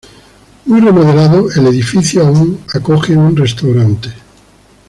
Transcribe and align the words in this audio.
Muy 0.65 0.81
remodelado, 0.81 1.47
el 1.55 1.67
edificio 1.67 2.25
aún 2.25 2.63
acoge 2.73 3.15
un 3.15 3.35
restaurante. 3.37 4.09